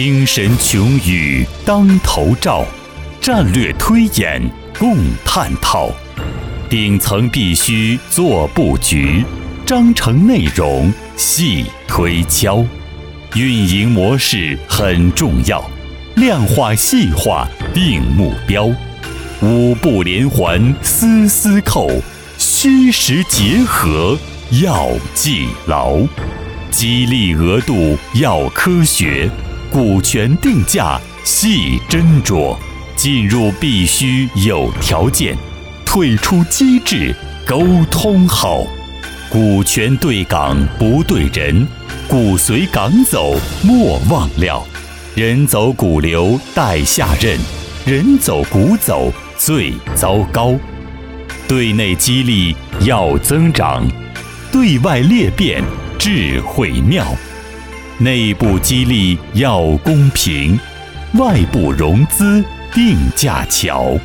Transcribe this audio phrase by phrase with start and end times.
[0.00, 2.64] 精神穷语当头照，
[3.20, 4.40] 战略推演
[4.78, 5.90] 共探讨。
[6.70, 9.24] 顶层必须做布局，
[9.66, 12.64] 章程内容细推敲。
[13.34, 15.68] 运营模式很重要，
[16.14, 18.70] 量化细化定目标。
[19.42, 21.90] 五步连环丝丝扣，
[22.38, 24.16] 虚实结合
[24.62, 25.98] 要记牢。
[26.70, 29.28] 激励额度要科学，
[29.78, 32.56] 股权定价细斟酌。
[32.96, 35.38] 进入必须有条件。
[35.86, 37.14] 退出机制，
[37.46, 38.66] 沟通好，
[39.30, 41.64] 股权对岗不对人，
[42.08, 44.66] 股随岗走莫忘了，
[45.14, 47.38] 人走股留待下任，
[47.86, 50.56] 人走股走最糟糕。
[51.46, 53.86] 对内激励要增长，
[54.50, 55.62] 对外裂变
[56.00, 57.06] 智慧妙，
[58.00, 60.56] 内部激励要公平，
[61.14, 63.98] 外部融资定价巧。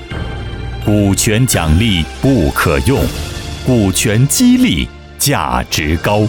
[0.83, 3.05] 股权奖励不可用，
[3.63, 4.87] 股权激励
[5.19, 6.27] 价值高。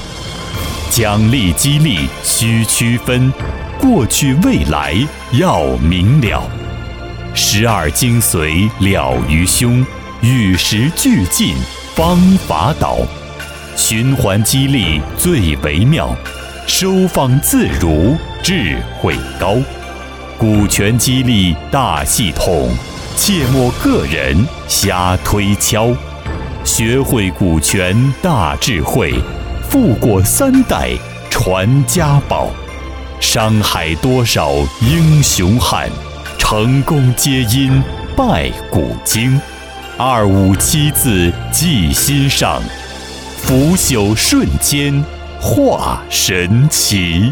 [0.91, 3.33] 奖励激励需区分，
[3.81, 4.95] 过去未来
[5.33, 6.47] 要明了。
[7.35, 9.85] 十二精髓了于胸，
[10.21, 11.55] 与时俱进
[11.95, 12.99] 方法导。
[13.75, 16.15] 循环激励最为妙，
[16.67, 19.57] 收放自如智慧高。
[20.39, 22.71] 股权激励大系统。
[23.17, 25.95] 切莫个人瞎推敲，
[26.65, 29.15] 学会股权大智慧，
[29.71, 30.91] 富过三代
[31.31, 32.51] 传家宝。
[33.21, 35.89] 商海多少英雄汉，
[36.37, 37.81] 成功皆因
[38.17, 39.41] 拜股经。
[39.97, 42.61] 二五七字记心上，
[43.37, 44.93] 腐朽瞬间
[45.47, 47.31] 化神奇。